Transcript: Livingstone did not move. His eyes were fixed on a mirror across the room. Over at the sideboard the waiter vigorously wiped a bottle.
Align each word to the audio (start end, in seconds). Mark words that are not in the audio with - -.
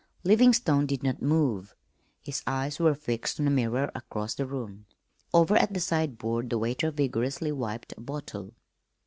Livingstone 0.23 0.87
did 0.87 1.03
not 1.03 1.21
move. 1.21 1.75
His 2.23 2.41
eyes 2.47 2.79
were 2.79 2.95
fixed 2.95 3.39
on 3.39 3.45
a 3.45 3.51
mirror 3.51 3.91
across 3.93 4.33
the 4.33 4.47
room. 4.47 4.87
Over 5.31 5.55
at 5.55 5.75
the 5.75 5.79
sideboard 5.79 6.49
the 6.49 6.57
waiter 6.57 6.89
vigorously 6.89 7.51
wiped 7.51 7.93
a 7.95 8.01
bottle. 8.01 8.53